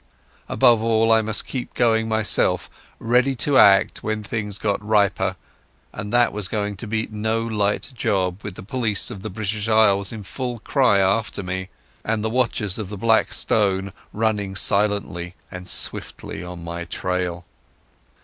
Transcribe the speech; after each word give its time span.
Above 0.49 0.81
all, 0.81 1.11
I 1.11 1.21
must 1.21 1.45
keep 1.45 1.75
going 1.75 2.07
myself, 2.09 2.71
ready 2.97 3.35
to 3.35 3.59
act 3.59 4.01
when 4.01 4.23
things 4.23 4.57
got 4.57 4.83
riper, 4.83 5.35
and 5.93 6.11
that 6.11 6.33
was 6.33 6.47
going 6.47 6.75
to 6.77 6.87
be 6.87 7.07
no 7.11 7.43
light 7.43 7.91
job 7.95 8.43
with 8.43 8.55
the 8.55 8.63
police 8.63 9.11
of 9.11 9.21
the 9.21 9.29
British 9.29 9.67
Isles 9.69 10.11
in 10.11 10.23
full 10.23 10.57
cry 10.57 10.97
after 10.97 11.43
me 11.43 11.69
and 12.03 12.23
the 12.23 12.31
watchers 12.31 12.79
of 12.79 12.89
the 12.89 12.97
Black 12.97 13.31
Stone 13.31 13.93
running 14.11 14.55
silently 14.55 15.35
and 15.51 15.67
swiftly 15.67 16.43
on 16.43 16.63
my 16.63 16.83
trail. 16.85 17.45